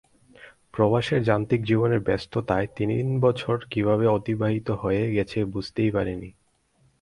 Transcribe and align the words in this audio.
প্রবাসের 0.73 1.21
যান্ত্রিক 1.23 1.61
জীবনের 1.65 1.99
ব্যস্ততায় 1.99 2.67
তিন 2.75 2.89
বছর 3.19 3.55
কীভাবে 3.71 4.05
অতিবাহিত 4.07 4.67
হয়ে 4.71 5.03
গেছে 5.11 5.39
বুঝতেই 5.45 5.91
পারিনি। 5.91 6.29